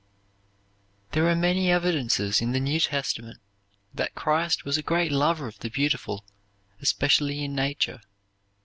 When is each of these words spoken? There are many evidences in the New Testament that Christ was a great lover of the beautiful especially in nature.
There 1.11 1.27
are 1.29 1.35
many 1.35 1.69
evidences 1.69 2.41
in 2.41 2.53
the 2.53 2.59
New 2.59 2.79
Testament 2.79 3.39
that 3.93 4.15
Christ 4.15 4.65
was 4.65 4.75
a 4.75 4.81
great 4.81 5.11
lover 5.11 5.45
of 5.45 5.59
the 5.59 5.69
beautiful 5.69 6.25
especially 6.81 7.43
in 7.43 7.53
nature. 7.53 8.01